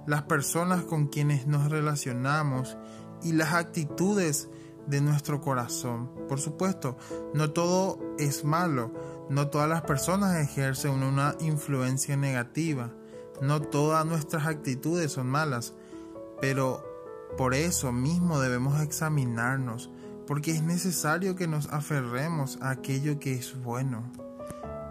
las 0.07 0.23
personas 0.23 0.83
con 0.83 1.07
quienes 1.07 1.45
nos 1.45 1.69
relacionamos 1.69 2.77
y 3.23 3.33
las 3.33 3.53
actitudes 3.53 4.49
de 4.87 5.01
nuestro 5.01 5.41
corazón. 5.41 6.09
Por 6.27 6.39
supuesto, 6.39 6.97
no 7.33 7.51
todo 7.51 7.99
es 8.17 8.43
malo, 8.43 8.91
no 9.29 9.47
todas 9.47 9.69
las 9.69 9.81
personas 9.81 10.37
ejercen 10.37 11.03
una 11.03 11.35
influencia 11.39 12.17
negativa, 12.17 12.91
no 13.41 13.61
todas 13.61 14.05
nuestras 14.05 14.45
actitudes 14.45 15.11
son 15.13 15.27
malas, 15.27 15.73
pero 16.39 16.83
por 17.37 17.53
eso 17.53 17.91
mismo 17.91 18.39
debemos 18.39 18.81
examinarnos 18.81 19.89
porque 20.27 20.51
es 20.51 20.63
necesario 20.63 21.35
que 21.35 21.47
nos 21.47 21.67
aferremos 21.67 22.57
a 22.61 22.69
aquello 22.69 23.19
que 23.19 23.33
es 23.33 23.61
bueno. 23.61 24.03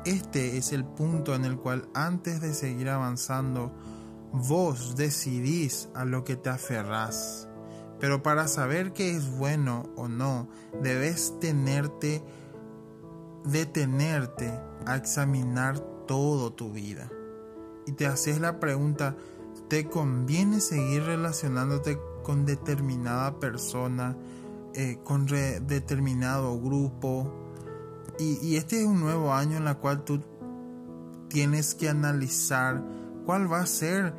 Este 0.04 0.56
es 0.56 0.72
el 0.72 0.84
punto 0.84 1.34
en 1.34 1.44
el 1.44 1.56
cual 1.56 1.88
antes 1.94 2.40
de 2.40 2.54
seguir 2.54 2.88
avanzando, 2.88 3.72
vos 4.32 4.96
decidís 4.96 5.88
a 5.94 6.04
lo 6.04 6.25
que 6.25 6.37
te 6.37 6.50
aferrás. 6.50 7.50
Pero 8.00 8.23
para 8.23 8.49
saber 8.49 8.92
qué 8.92 9.14
es 9.14 9.30
bueno 9.37 9.90
o 9.97 10.09
no, 10.09 10.49
debes 10.83 11.38
tenerte, 11.38 12.23
detenerte 13.45 14.59
a 14.87 14.97
examinar 14.97 15.78
todo 16.07 16.52
tu 16.52 16.73
vida. 16.73 17.11
Y 17.87 17.92
te 17.92 18.07
haces 18.07 18.40
la 18.40 18.59
pregunta, 18.59 19.16
¿te 19.69 19.87
conviene 19.87 20.61
seguir 20.61 21.04
relacionándote 21.04 21.99
con 22.23 22.47
determinada 22.47 23.38
persona? 23.38 24.16
Eh, 24.75 24.99
con 25.02 25.26
determinado 25.26 26.61
grupo. 26.61 27.33
Y, 28.21 28.57
este 28.57 28.80
es 28.80 28.87
un 28.87 29.00
nuevo 29.00 29.33
año 29.33 29.57
en 29.57 29.66
el 29.66 29.76
cual 29.78 30.04
tú 30.04 30.21
tienes 31.28 31.75
que 31.75 31.88
analizar 31.88 32.85
cuál 33.26 33.50
va 33.50 33.61
a 33.61 33.66
ser 33.66 34.14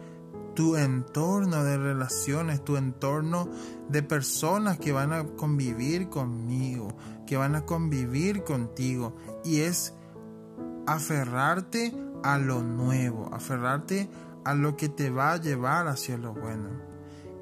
tu 0.54 0.76
entorno 0.76 1.64
de 1.64 1.78
relaciones, 1.78 2.64
tu 2.64 2.78
entorno 2.78 3.50
de 3.90 4.04
personas 4.04 4.78
que 4.78 4.92
van 4.92 5.14
a 5.14 5.24
convivir 5.24 6.10
conmigo, 6.10 6.90
que 7.26 7.38
van 7.38 7.56
a 7.56 7.66
convivir 7.66 8.44
contigo. 8.44 9.16
Y 9.44 9.62
es 9.62 9.94
aferrarte 10.88 11.94
a 12.24 12.38
lo 12.38 12.64
nuevo, 12.64 13.30
aferrarte 13.34 14.10
a 14.44 14.54
lo 14.54 14.78
que 14.78 14.90
te 14.90 15.10
va 15.10 15.34
a 15.34 15.38
llevar 15.38 15.88
hacia 15.88 16.18
lo 16.18 16.34
bueno. 16.34 16.70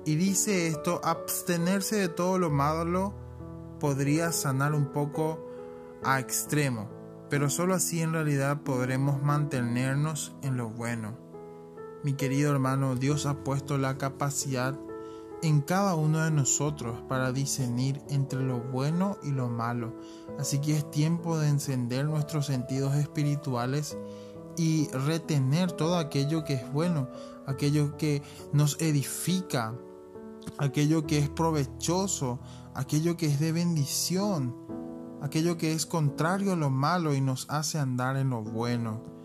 Y 0.05 0.15
dice 0.15 0.67
esto, 0.67 1.01
abstenerse 1.03 1.97
de 1.97 2.09
todo 2.09 2.37
lo 2.37 2.49
malo 2.49 3.13
podría 3.79 4.31
sanar 4.31 4.73
un 4.73 4.87
poco 4.87 5.45
a 6.03 6.19
extremo, 6.19 6.89
pero 7.29 7.49
solo 7.49 7.73
así 7.73 8.01
en 8.01 8.13
realidad 8.13 8.61
podremos 8.61 9.21
mantenernos 9.21 10.35
en 10.41 10.57
lo 10.57 10.69
bueno. 10.69 11.28
Mi 12.03 12.13
querido 12.13 12.51
hermano, 12.51 12.95
Dios 12.95 13.25
ha 13.25 13.43
puesto 13.43 13.77
la 13.77 13.97
capacidad 13.97 14.79
en 15.41 15.61
cada 15.61 15.95
uno 15.95 16.23
de 16.23 16.31
nosotros 16.31 17.01
para 17.07 17.31
discernir 17.31 18.01
entre 18.09 18.41
lo 18.41 18.59
bueno 18.59 19.17
y 19.21 19.31
lo 19.31 19.49
malo. 19.49 19.93
Así 20.37 20.59
que 20.59 20.77
es 20.77 20.89
tiempo 20.91 21.37
de 21.37 21.49
encender 21.49 22.05
nuestros 22.05 22.45
sentidos 22.45 22.95
espirituales 22.95 23.97
y 24.57 24.87
retener 24.89 25.71
todo 25.71 25.97
aquello 25.97 26.43
que 26.43 26.53
es 26.53 26.71
bueno, 26.71 27.09
aquello 27.45 27.97
que 27.97 28.21
nos 28.53 28.79
edifica, 28.81 29.75
aquello 30.57 31.05
que 31.05 31.19
es 31.19 31.29
provechoso, 31.29 32.39
aquello 32.75 33.17
que 33.17 33.27
es 33.27 33.39
de 33.39 33.51
bendición, 33.51 34.55
aquello 35.21 35.57
que 35.57 35.73
es 35.73 35.85
contrario 35.85 36.53
a 36.53 36.57
lo 36.57 36.69
malo 36.69 37.13
y 37.13 37.21
nos 37.21 37.49
hace 37.49 37.77
andar 37.77 38.17
en 38.17 38.29
lo 38.29 38.41
bueno. 38.41 39.18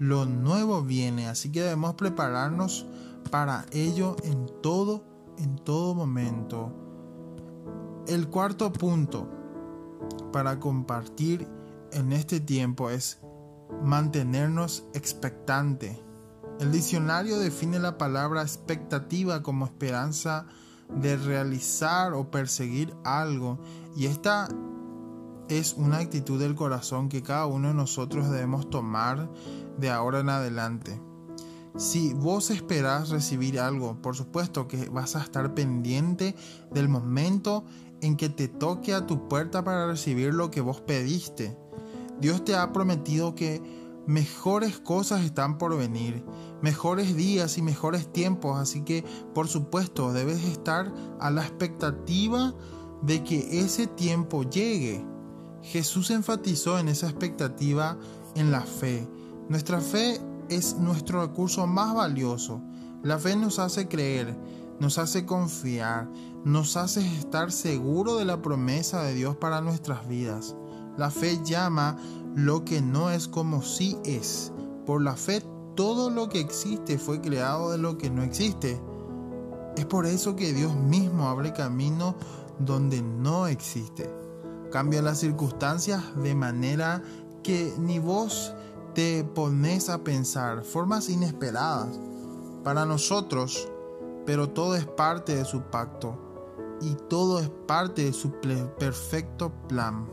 Lo 0.00 0.24
nuevo 0.24 0.82
viene, 0.82 1.28
así 1.28 1.52
que 1.52 1.60
debemos 1.60 1.94
prepararnos 1.94 2.86
para 3.30 3.66
ello 3.70 4.16
en 4.24 4.46
todo, 4.62 5.04
en 5.36 5.56
todo 5.56 5.94
momento. 5.94 6.72
El 8.08 8.28
cuarto 8.28 8.72
punto 8.72 9.28
para 10.32 10.58
compartir 10.58 11.46
en 11.92 12.14
este 12.14 12.40
tiempo 12.40 12.88
es 12.88 13.20
mantenernos 13.84 14.84
expectante. 14.94 16.02
El 16.60 16.72
diccionario 16.72 17.38
define 17.38 17.78
la 17.78 17.98
palabra 17.98 18.40
expectativa 18.40 19.42
como 19.42 19.66
esperanza 19.66 20.46
de 20.88 21.18
realizar 21.18 22.14
o 22.14 22.30
perseguir 22.30 22.94
algo. 23.04 23.58
Y 23.94 24.06
esta 24.06 24.48
es 25.50 25.74
una 25.74 25.98
actitud 25.98 26.38
del 26.40 26.54
corazón 26.54 27.08
que 27.08 27.22
cada 27.22 27.46
uno 27.46 27.68
de 27.68 27.74
nosotros 27.74 28.30
debemos 28.30 28.70
tomar 28.70 29.28
de 29.80 29.90
ahora 29.90 30.20
en 30.20 30.28
adelante. 30.28 31.00
Si 31.76 32.12
vos 32.14 32.50
esperás 32.50 33.10
recibir 33.10 33.60
algo, 33.60 34.00
por 34.02 34.16
supuesto 34.16 34.68
que 34.68 34.88
vas 34.90 35.16
a 35.16 35.22
estar 35.22 35.54
pendiente 35.54 36.34
del 36.72 36.88
momento 36.88 37.64
en 38.00 38.16
que 38.16 38.28
te 38.28 38.48
toque 38.48 38.92
a 38.92 39.06
tu 39.06 39.28
puerta 39.28 39.64
para 39.64 39.86
recibir 39.86 40.34
lo 40.34 40.50
que 40.50 40.60
vos 40.60 40.80
pediste. 40.80 41.56
Dios 42.20 42.44
te 42.44 42.54
ha 42.54 42.72
prometido 42.72 43.34
que 43.34 43.62
mejores 44.06 44.78
cosas 44.78 45.24
están 45.24 45.58
por 45.58 45.76
venir, 45.76 46.24
mejores 46.62 47.16
días 47.16 47.56
y 47.58 47.62
mejores 47.62 48.12
tiempos, 48.12 48.58
así 48.58 48.82
que 48.82 49.04
por 49.34 49.48
supuesto 49.48 50.12
debes 50.12 50.42
estar 50.44 50.92
a 51.20 51.30
la 51.30 51.42
expectativa 51.42 52.54
de 53.02 53.22
que 53.22 53.60
ese 53.60 53.86
tiempo 53.86 54.42
llegue. 54.42 55.04
Jesús 55.62 56.10
enfatizó 56.10 56.78
en 56.78 56.88
esa 56.88 57.08
expectativa 57.08 57.98
en 58.34 58.50
la 58.50 58.62
fe. 58.62 59.06
Nuestra 59.50 59.80
fe 59.80 60.20
es 60.48 60.76
nuestro 60.76 61.22
recurso 61.22 61.66
más 61.66 61.92
valioso. 61.92 62.60
La 63.02 63.18
fe 63.18 63.34
nos 63.34 63.58
hace 63.58 63.88
creer, 63.88 64.38
nos 64.78 64.96
hace 64.96 65.26
confiar, 65.26 66.08
nos 66.44 66.76
hace 66.76 67.00
estar 67.16 67.50
seguro 67.50 68.14
de 68.14 68.24
la 68.24 68.40
promesa 68.42 69.02
de 69.02 69.12
Dios 69.12 69.34
para 69.34 69.60
nuestras 69.60 70.06
vidas. 70.06 70.54
La 70.96 71.10
fe 71.10 71.40
llama 71.42 71.96
lo 72.36 72.64
que 72.64 72.80
no 72.80 73.10
es 73.10 73.26
como 73.26 73.60
si 73.60 73.98
es. 74.04 74.52
Por 74.86 75.02
la 75.02 75.16
fe 75.16 75.42
todo 75.74 76.10
lo 76.10 76.28
que 76.28 76.38
existe 76.38 76.96
fue 76.96 77.20
creado 77.20 77.72
de 77.72 77.78
lo 77.78 77.98
que 77.98 78.08
no 78.08 78.22
existe. 78.22 78.80
Es 79.76 79.84
por 79.84 80.06
eso 80.06 80.36
que 80.36 80.52
Dios 80.52 80.76
mismo 80.76 81.28
abre 81.28 81.52
camino 81.52 82.14
donde 82.60 83.02
no 83.02 83.48
existe. 83.48 84.08
Cambia 84.70 85.02
las 85.02 85.18
circunstancias 85.18 86.04
de 86.22 86.36
manera 86.36 87.02
que 87.42 87.74
ni 87.80 87.98
vos 87.98 88.54
te 88.94 89.24
pones 89.24 89.88
a 89.88 90.02
pensar, 90.04 90.64
formas 90.64 91.08
inesperadas 91.08 91.98
para 92.64 92.84
nosotros, 92.84 93.68
pero 94.26 94.50
todo 94.50 94.76
es 94.76 94.86
parte 94.86 95.34
de 95.34 95.44
su 95.44 95.62
pacto. 95.62 96.26
y 96.82 96.94
todo 97.10 97.40
es 97.40 97.50
parte 97.66 98.04
de 98.04 98.12
su 98.14 98.32
perfecto 98.78 99.52
plan. 99.68 100.08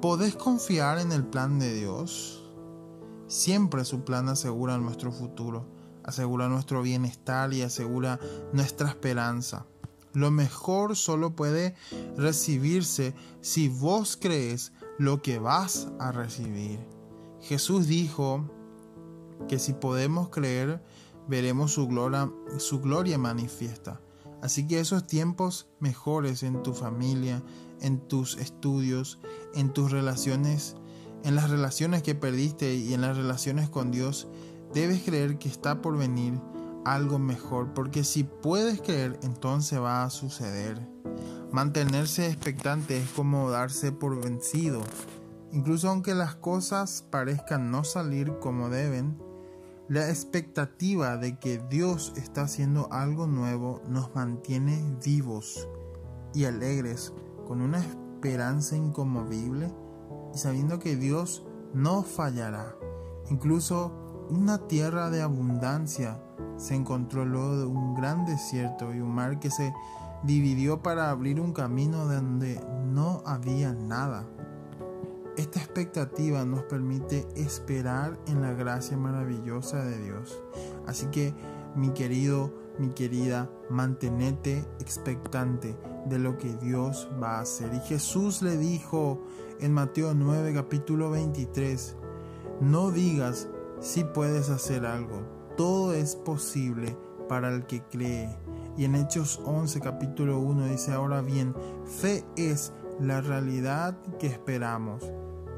¿Podés 0.00 0.36
confiar 0.36 1.00
en 1.00 1.10
el 1.10 1.26
plan 1.26 1.58
de 1.58 1.74
Dios? 1.74 2.44
Siempre 3.26 3.84
su 3.84 4.04
plan 4.04 4.28
asegura 4.28 4.78
nuestro 4.78 5.10
futuro, 5.10 5.66
asegura 6.04 6.48
nuestro 6.48 6.82
bienestar 6.82 7.52
y 7.52 7.62
asegura 7.62 8.20
nuestra 8.52 8.88
esperanza. 8.88 9.66
Lo 10.12 10.30
mejor 10.30 10.94
solo 10.94 11.34
puede 11.34 11.74
recibirse 12.16 13.14
si 13.40 13.68
vos 13.68 14.16
crees 14.20 14.72
lo 14.98 15.22
que 15.22 15.40
vas 15.40 15.88
a 15.98 16.12
recibir. 16.12 16.78
Jesús 17.44 17.86
dijo 17.86 18.48
que 19.48 19.58
si 19.58 19.74
podemos 19.74 20.30
creer, 20.30 20.82
veremos 21.28 21.72
su 21.72 21.86
gloria, 21.86 22.32
su 22.58 22.80
gloria 22.80 23.18
manifiesta. 23.18 24.00
Así 24.40 24.66
que 24.66 24.80
esos 24.80 25.06
tiempos 25.06 25.68
mejores 25.78 26.42
en 26.42 26.62
tu 26.62 26.72
familia, 26.72 27.42
en 27.80 28.00
tus 28.08 28.38
estudios, 28.38 29.18
en 29.54 29.72
tus 29.74 29.90
relaciones, 29.90 30.76
en 31.22 31.34
las 31.34 31.50
relaciones 31.50 32.02
que 32.02 32.14
perdiste 32.14 32.76
y 32.76 32.94
en 32.94 33.02
las 33.02 33.16
relaciones 33.16 33.68
con 33.68 33.90
Dios, 33.90 34.26
debes 34.72 35.02
creer 35.02 35.38
que 35.38 35.48
está 35.48 35.82
por 35.82 35.98
venir 35.98 36.40
algo 36.86 37.18
mejor, 37.18 37.74
porque 37.74 38.04
si 38.04 38.24
puedes 38.24 38.80
creer, 38.80 39.18
entonces 39.22 39.80
va 39.80 40.04
a 40.04 40.10
suceder. 40.10 40.80
Mantenerse 41.52 42.26
expectante 42.26 42.98
es 42.98 43.08
como 43.10 43.50
darse 43.50 43.92
por 43.92 44.22
vencido. 44.22 44.82
Incluso 45.54 45.88
aunque 45.88 46.16
las 46.16 46.34
cosas 46.34 47.06
parezcan 47.12 47.70
no 47.70 47.84
salir 47.84 48.40
como 48.40 48.70
deben, 48.70 49.16
la 49.86 50.08
expectativa 50.08 51.16
de 51.16 51.38
que 51.38 51.58
Dios 51.70 52.12
está 52.16 52.42
haciendo 52.42 52.88
algo 52.90 53.28
nuevo 53.28 53.80
nos 53.86 54.12
mantiene 54.16 54.82
vivos 55.04 55.68
y 56.34 56.46
alegres 56.46 57.12
con 57.46 57.60
una 57.60 57.78
esperanza 57.78 58.76
inconmovible 58.76 59.72
y 60.34 60.38
sabiendo 60.38 60.80
que 60.80 60.96
Dios 60.96 61.46
no 61.72 62.02
fallará. 62.02 62.74
Incluso 63.30 63.92
una 64.30 64.58
tierra 64.66 65.08
de 65.08 65.22
abundancia 65.22 66.20
se 66.56 66.74
encontró 66.74 67.24
luego 67.24 67.58
de 67.58 67.66
un 67.66 67.94
gran 67.94 68.24
desierto 68.26 68.92
y 68.92 68.98
un 68.98 69.14
mar 69.14 69.38
que 69.38 69.52
se 69.52 69.72
dividió 70.24 70.82
para 70.82 71.10
abrir 71.10 71.40
un 71.40 71.52
camino 71.52 72.06
donde 72.06 72.60
no 72.86 73.22
había 73.24 73.72
nada. 73.72 74.26
Esta 75.36 75.58
expectativa 75.58 76.44
nos 76.44 76.62
permite 76.62 77.26
esperar 77.34 78.16
en 78.28 78.40
la 78.40 78.52
gracia 78.52 78.96
maravillosa 78.96 79.84
de 79.84 79.98
Dios. 79.98 80.40
Así 80.86 81.06
que, 81.06 81.34
mi 81.74 81.90
querido, 81.90 82.52
mi 82.78 82.90
querida, 82.90 83.50
mantenete 83.68 84.64
expectante 84.78 85.76
de 86.06 86.18
lo 86.20 86.38
que 86.38 86.54
Dios 86.56 87.08
va 87.20 87.38
a 87.38 87.40
hacer. 87.40 87.72
Y 87.74 87.80
Jesús 87.80 88.42
le 88.42 88.56
dijo 88.56 89.20
en 89.58 89.72
Mateo 89.72 90.14
9, 90.14 90.54
capítulo 90.54 91.10
23, 91.10 91.96
no 92.60 92.92
digas 92.92 93.48
si 93.80 94.04
puedes 94.04 94.50
hacer 94.50 94.86
algo, 94.86 95.20
todo 95.56 95.94
es 95.94 96.14
posible 96.14 96.96
para 97.28 97.52
el 97.52 97.66
que 97.66 97.82
cree. 97.82 98.28
Y 98.76 98.84
en 98.84 98.94
Hechos 98.94 99.40
11, 99.44 99.80
capítulo 99.80 100.38
1 100.38 100.66
dice, 100.66 100.92
ahora 100.92 101.22
bien, 101.22 101.54
fe 101.84 102.24
es 102.36 102.72
la 103.00 103.20
realidad 103.20 103.96
que 104.18 104.26
esperamos, 104.26 105.02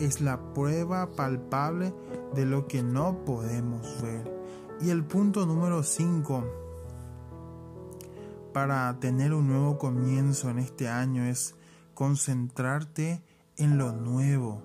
es 0.00 0.21
la 0.21 0.53
prueba 0.53 1.12
palpable 1.12 1.95
de 2.35 2.47
lo 2.47 2.67
que 2.67 2.83
no 2.83 3.25
podemos 3.25 4.03
ver. 4.03 4.31
Y 4.81 4.91
el 4.91 5.05
punto 5.05 5.47
número 5.47 5.83
5 5.83 6.45
para 8.53 8.99
tener 9.00 9.35
un 9.35 9.49
nuevo 9.49 9.79
comienzo 9.79 10.49
en 10.49 10.59
este 10.59 10.88
año 10.88 11.25
es 11.25 11.55
concentrarte 11.95 13.23
en 13.57 13.79
lo 13.79 13.93
nuevo. 13.93 14.62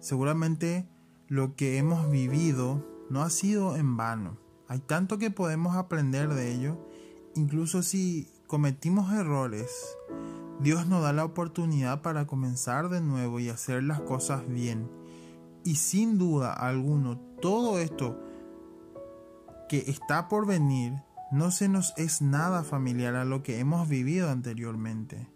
Seguramente 0.00 0.88
lo 1.28 1.56
que 1.56 1.78
hemos 1.78 2.08
vivido 2.10 2.84
no 3.10 3.22
ha 3.22 3.30
sido 3.30 3.76
en 3.76 3.96
vano. 3.96 4.36
Hay 4.68 4.80
tanto 4.80 5.18
que 5.18 5.30
podemos 5.30 5.76
aprender 5.76 6.28
de 6.28 6.52
ello, 6.52 6.78
incluso 7.34 7.82
si 7.82 8.28
cometimos 8.46 9.12
errores. 9.12 9.96
Dios 10.60 10.86
nos 10.86 11.02
da 11.02 11.12
la 11.12 11.24
oportunidad 11.24 12.02
para 12.02 12.26
comenzar 12.26 12.88
de 12.88 13.00
nuevo 13.00 13.40
y 13.40 13.48
hacer 13.48 13.82
las 13.82 14.00
cosas 14.00 14.48
bien. 14.48 14.90
Y 15.64 15.76
sin 15.76 16.18
duda 16.18 16.52
alguno, 16.52 17.18
todo 17.40 17.78
esto 17.78 18.18
que 19.68 19.78
está 19.88 20.28
por 20.28 20.46
venir 20.46 20.94
no 21.32 21.50
se 21.50 21.68
nos 21.68 21.92
es 21.96 22.22
nada 22.22 22.62
familiar 22.62 23.16
a 23.16 23.24
lo 23.24 23.42
que 23.42 23.58
hemos 23.58 23.88
vivido 23.88 24.30
anteriormente. 24.30 25.28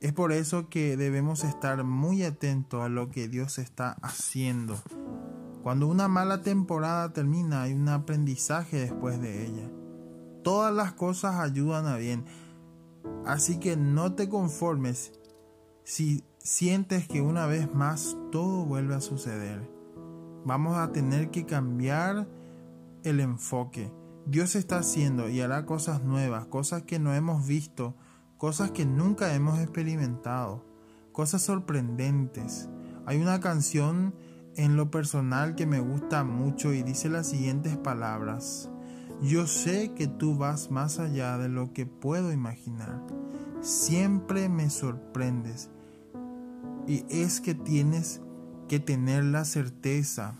Es 0.00 0.12
por 0.12 0.32
eso 0.32 0.68
que 0.68 0.96
debemos 0.96 1.44
estar 1.44 1.84
muy 1.84 2.22
atentos 2.22 2.82
a 2.82 2.88
lo 2.88 3.10
que 3.10 3.28
Dios 3.28 3.58
está 3.58 3.96
haciendo 4.02 4.76
cuando 5.66 5.88
una 5.88 6.06
mala 6.06 6.42
temporada 6.42 7.12
termina 7.12 7.62
hay 7.62 7.74
un 7.74 7.88
aprendizaje 7.88 8.78
después 8.78 9.20
de 9.20 9.46
ella. 9.46 9.68
Todas 10.44 10.72
las 10.72 10.92
cosas 10.92 11.40
ayudan 11.40 11.86
a 11.86 11.96
bien. 11.96 12.24
Así 13.24 13.58
que 13.58 13.76
no 13.76 14.14
te 14.14 14.28
conformes 14.28 15.12
si 15.84 16.24
sientes 16.38 17.08
que 17.08 17.20
una 17.20 17.46
vez 17.46 17.72
más 17.74 18.16
todo 18.30 18.64
vuelve 18.64 18.94
a 18.94 19.00
suceder. 19.00 19.68
Vamos 20.44 20.76
a 20.76 20.92
tener 20.92 21.30
que 21.30 21.44
cambiar 21.44 22.28
el 23.02 23.20
enfoque. 23.20 23.92
Dios 24.26 24.54
está 24.56 24.78
haciendo 24.78 25.28
y 25.28 25.40
hará 25.40 25.66
cosas 25.66 26.02
nuevas, 26.02 26.46
cosas 26.46 26.82
que 26.82 26.98
no 26.98 27.14
hemos 27.14 27.46
visto, 27.46 27.94
cosas 28.36 28.70
que 28.70 28.84
nunca 28.84 29.34
hemos 29.34 29.58
experimentado, 29.58 30.64
cosas 31.12 31.42
sorprendentes. 31.42 32.68
Hay 33.06 33.20
una 33.20 33.40
canción 33.40 34.14
en 34.56 34.76
lo 34.76 34.90
personal 34.90 35.54
que 35.54 35.66
me 35.66 35.80
gusta 35.80 36.24
mucho 36.24 36.72
y 36.72 36.82
dice 36.82 37.08
las 37.08 37.28
siguientes 37.28 37.76
palabras. 37.76 38.70
Yo 39.22 39.46
sé 39.46 39.92
que 39.94 40.06
tú 40.06 40.36
vas 40.36 40.70
más 40.70 40.98
allá 40.98 41.38
de 41.38 41.48
lo 41.48 41.72
que 41.72 41.86
puedo 41.86 42.32
imaginar. 42.32 43.02
Siempre 43.60 44.48
me 44.48 44.68
sorprendes. 44.68 45.70
Y 46.86 47.04
es 47.08 47.40
que 47.40 47.54
tienes 47.54 48.20
que 48.68 48.78
tener 48.78 49.24
la 49.24 49.44
certeza 49.44 50.34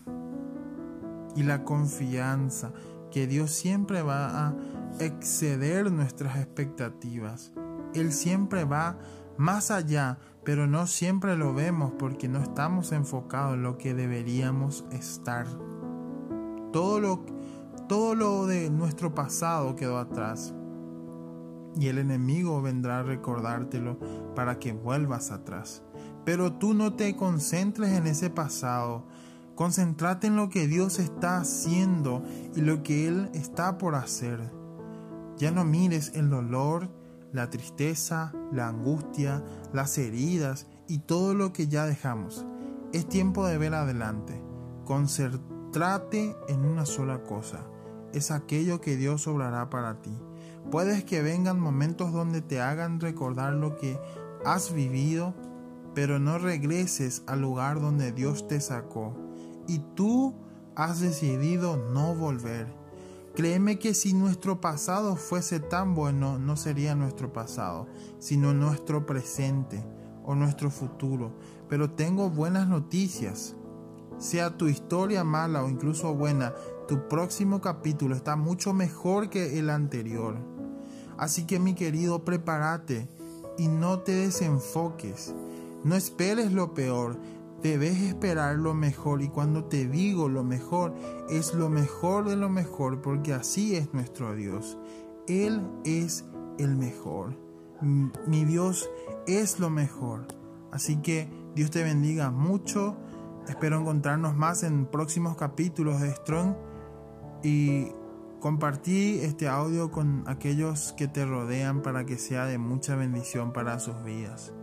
y 1.35 1.43
la 1.43 1.63
confianza 1.63 2.71
que 3.11 3.27
Dios 3.27 3.51
siempre 3.51 4.01
va 4.01 4.47
a 4.47 4.55
exceder 4.99 5.91
nuestras 5.91 6.37
expectativas. 6.37 7.53
Él 7.93 8.11
siempre 8.11 8.63
va 8.63 8.97
más 9.37 9.71
allá, 9.71 10.17
pero 10.43 10.67
no 10.67 10.87
siempre 10.87 11.37
lo 11.37 11.53
vemos 11.53 11.93
porque 11.97 12.27
no 12.27 12.39
estamos 12.39 12.91
enfocados 12.91 13.55
en 13.55 13.63
lo 13.63 13.77
que 13.77 13.93
deberíamos 13.93 14.85
estar. 14.91 15.47
Todo 16.71 16.99
lo, 16.99 17.25
todo 17.87 18.15
lo 18.15 18.45
de 18.45 18.69
nuestro 18.69 19.15
pasado 19.15 19.75
quedó 19.75 19.97
atrás 19.97 20.53
y 21.79 21.87
el 21.87 21.99
enemigo 21.99 22.61
vendrá 22.61 22.99
a 22.99 23.03
recordártelo 23.03 23.99
para 24.35 24.59
que 24.59 24.73
vuelvas 24.73 25.31
atrás. 25.31 25.83
Pero 26.25 26.53
tú 26.53 26.73
no 26.73 26.93
te 26.93 27.15
concentres 27.15 27.91
en 27.91 28.07
ese 28.07 28.29
pasado, 28.29 29.05
concéntrate 29.55 30.27
en 30.27 30.35
lo 30.35 30.49
que 30.49 30.67
Dios 30.67 30.99
está 30.99 31.37
haciendo 31.37 32.23
y 32.55 32.61
lo 32.61 32.83
que 32.83 33.07
Él 33.07 33.29
está 33.33 33.77
por 33.77 33.95
hacer. 33.95 34.51
Ya 35.37 35.51
no 35.51 35.63
mires 35.63 36.11
el 36.15 36.29
dolor, 36.29 36.89
la 37.31 37.49
tristeza, 37.49 38.33
la 38.51 38.67
angustia, 38.67 39.43
las 39.71 39.97
heridas 39.97 40.67
y 40.87 40.99
todo 40.99 41.33
lo 41.33 41.53
que 41.53 41.67
ya 41.67 41.85
dejamos. 41.85 42.45
Es 42.91 43.07
tiempo 43.07 43.45
de 43.45 43.57
ver 43.57 43.73
adelante. 43.73 44.41
Concéntrate 44.85 46.35
en 46.47 46.65
una 46.65 46.85
sola 46.85 47.21
cosa. 47.23 47.65
Es 48.13 48.31
aquello 48.31 48.81
que 48.81 48.95
Dios 48.95 49.27
obrará 49.27 49.69
para 49.69 50.01
ti. 50.01 50.17
Puedes 50.71 51.03
que 51.03 51.21
vengan 51.21 51.59
momentos 51.59 52.11
donde 52.11 52.41
te 52.41 52.59
hagan 52.61 52.99
recordar 52.99 53.53
lo 53.53 53.77
que 53.77 53.99
has 54.45 54.73
vivido, 54.73 55.33
pero 55.93 56.19
no 56.19 56.37
regreses 56.37 57.23
al 57.25 57.41
lugar 57.41 57.79
donde 57.79 58.11
Dios 58.11 58.47
te 58.47 58.59
sacó. 58.59 59.15
Y 59.67 59.79
tú 59.95 60.35
has 60.75 60.99
decidido 60.99 61.77
no 61.77 62.15
volver. 62.15 62.67
Créeme 63.35 63.77
que 63.77 63.93
si 63.93 64.13
nuestro 64.13 64.61
pasado 64.61 65.15
fuese 65.15 65.59
tan 65.59 65.93
bueno, 65.93 66.39
no 66.39 66.57
sería 66.57 66.95
nuestro 66.95 67.31
pasado, 67.31 67.87
sino 68.19 68.53
nuestro 68.53 69.05
presente 69.05 69.85
o 70.25 70.35
nuestro 70.35 70.69
futuro. 70.71 71.33
Pero 71.69 71.91
tengo 71.91 72.29
buenas 72.29 72.67
noticias. 72.67 73.55
Sea 74.17 74.57
tu 74.57 74.67
historia 74.67 75.23
mala 75.23 75.63
o 75.63 75.69
incluso 75.69 76.13
buena, 76.15 76.53
tu 76.87 77.07
próximo 77.07 77.61
capítulo 77.61 78.15
está 78.15 78.35
mucho 78.35 78.73
mejor 78.73 79.29
que 79.29 79.59
el 79.59 79.69
anterior. 79.69 80.37
Así 81.17 81.45
que 81.45 81.59
mi 81.59 81.73
querido, 81.73 82.23
prepárate 82.23 83.07
y 83.57 83.67
no 83.67 83.99
te 83.99 84.13
desenfoques. 84.13 85.33
No 85.83 85.95
esperes 85.95 86.51
lo 86.51 86.73
peor, 86.73 87.17
Debes 87.61 87.99
esperar 88.01 88.55
lo 88.57 88.75
mejor 88.75 89.23
y 89.23 89.29
cuando 89.29 89.65
te 89.65 89.87
digo 89.87 90.29
lo 90.29 90.43
mejor, 90.43 90.93
es 91.27 91.55
lo 91.55 91.69
mejor 91.69 92.29
de 92.29 92.35
lo 92.35 92.49
mejor 92.49 93.01
porque 93.01 93.33
así 93.33 93.75
es 93.75 93.93
nuestro 93.95 94.35
Dios. 94.35 94.77
Él 95.27 95.67
es 95.83 96.23
el 96.59 96.75
mejor. 96.75 97.35
Mi 97.81 98.45
Dios 98.45 98.87
es 99.25 99.59
lo 99.59 99.71
mejor. 99.71 100.27
Así 100.71 100.97
que 100.97 101.29
Dios 101.55 101.71
te 101.71 101.81
bendiga 101.81 102.29
mucho. 102.29 102.95
Espero 103.47 103.79
encontrarnos 103.79 104.35
más 104.35 104.61
en 104.61 104.85
próximos 104.85 105.35
capítulos 105.35 105.99
de 105.99 106.13
Strong 106.13 106.53
y 107.43 107.87
compartí 108.39 109.19
este 109.21 109.47
audio 109.47 109.91
con 109.91 110.23
aquellos 110.27 110.93
que 110.93 111.07
te 111.07 111.25
rodean 111.25 111.81
para 111.81 112.05
que 112.05 112.17
sea 112.17 112.45
de 112.45 112.57
mucha 112.57 112.95
bendición 112.95 113.53
para 113.53 113.79
sus 113.79 114.03
vidas. 114.03 114.53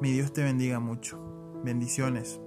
Mi 0.00 0.12
Dios 0.12 0.32
te 0.32 0.42
bendiga 0.42 0.80
mucho. 0.80 1.18
Bendiciones. 1.64 2.40